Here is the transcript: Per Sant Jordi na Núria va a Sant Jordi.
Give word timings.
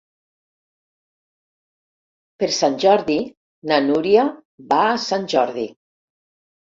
Per 2.43 2.49
Sant 2.59 2.77
Jordi 2.85 3.17
na 3.73 3.79
Núria 3.91 4.27
va 4.73 4.81
a 4.95 4.99
Sant 5.09 5.29
Jordi. 5.35 5.69